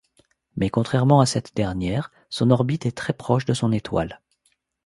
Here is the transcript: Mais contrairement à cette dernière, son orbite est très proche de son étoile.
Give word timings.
Mais 0.55 0.71
contrairement 0.71 1.19
à 1.21 1.27
cette 1.27 1.55
dernière, 1.55 2.11
son 2.31 2.49
orbite 2.49 2.87
est 2.87 2.97
très 2.97 3.13
proche 3.13 3.45
de 3.45 3.53
son 3.53 3.71
étoile. 3.71 4.19